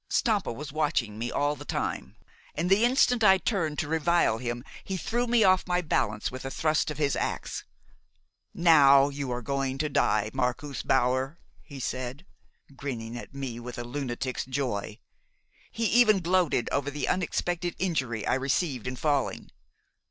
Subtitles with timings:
[0.09, 2.15] Stampa was watching me all the time,
[2.55, 6.43] and the instant I turned to revile him he threw me off my balance with
[6.43, 7.65] a thrust of his ax.
[8.51, 12.25] 'Now you are going to die, Marcus Bauer!' he said,
[12.75, 14.97] grinning at me with a lunatic's joy.
[15.71, 19.51] He even gloated over the unexpected injury I received in falling.